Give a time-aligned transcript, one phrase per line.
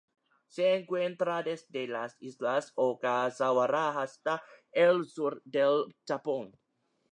[0.47, 6.57] Se encuentra desde las islas Ogasawara hasta el sur del Japón.